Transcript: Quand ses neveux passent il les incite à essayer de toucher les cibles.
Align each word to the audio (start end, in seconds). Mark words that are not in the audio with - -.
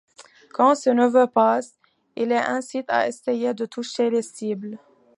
Quand 0.51 0.73
ses 0.73 0.95
neveux 0.95 1.27
passent 1.27 1.75
il 2.15 2.29
les 2.29 2.33
incite 2.35 2.89
à 2.89 3.07
essayer 3.07 3.53
de 3.53 3.67
toucher 3.67 4.09
les 4.09 4.23
cibles. 4.23 4.79